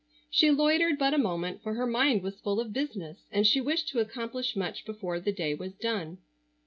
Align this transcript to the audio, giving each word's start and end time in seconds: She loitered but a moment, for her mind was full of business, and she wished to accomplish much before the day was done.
She 0.31 0.49
loitered 0.49 0.97
but 0.97 1.13
a 1.13 1.19
moment, 1.19 1.61
for 1.61 1.75
her 1.75 1.85
mind 1.85 2.23
was 2.23 2.39
full 2.39 2.59
of 2.59 2.73
business, 2.73 3.27
and 3.31 3.45
she 3.45 3.61
wished 3.61 3.89
to 3.89 3.99
accomplish 3.99 4.55
much 4.55 4.83
before 4.83 5.19
the 5.19 5.31
day 5.31 5.53
was 5.53 5.73
done. 5.73 6.17